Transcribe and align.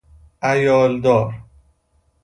عیال 0.49 0.99
دار 1.01 1.33